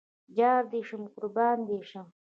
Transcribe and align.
جار 0.35 0.63
دې 0.71 0.81
شم 0.87 1.03
قربان 1.15 1.57
دې 1.67 1.79
شم 1.89 2.07